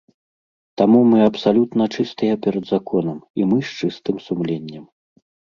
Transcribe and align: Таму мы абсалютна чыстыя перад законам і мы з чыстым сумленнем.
Таму 0.81 1.01
мы 1.09 1.19
абсалютна 1.31 1.83
чыстыя 1.97 2.39
перад 2.45 2.65
законам 2.73 3.19
і 3.43 3.47
мы 3.53 3.57
з 3.69 3.77
чыстым 3.79 4.15
сумленнем. 4.31 4.83